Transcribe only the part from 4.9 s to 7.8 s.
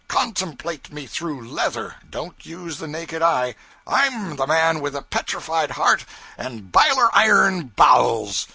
a petrified heart and biler iron